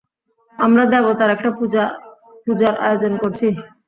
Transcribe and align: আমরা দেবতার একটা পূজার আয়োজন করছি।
আমরা 0.55 0.83
দেবতার 0.91 1.29
একটা 1.35 1.49
পূজার 2.45 2.73
আয়োজন 2.81 3.13
করছি। 3.21 3.47